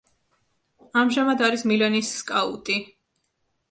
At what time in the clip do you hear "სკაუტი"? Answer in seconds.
2.25-2.83